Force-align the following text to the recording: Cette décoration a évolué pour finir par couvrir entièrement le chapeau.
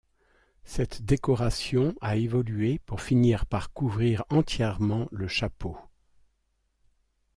Cette 0.63 1.03
décoration 1.03 1.93
a 2.01 2.15
évolué 2.17 2.79
pour 2.87 3.01
finir 3.01 3.45
par 3.45 3.71
couvrir 3.71 4.23
entièrement 4.31 5.07
le 5.11 5.27
chapeau. 5.27 5.77